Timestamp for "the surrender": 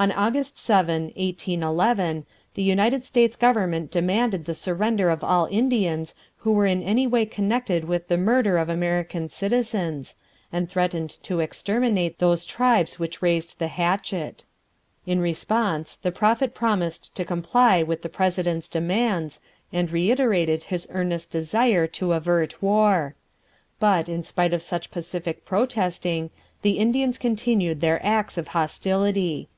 4.44-5.10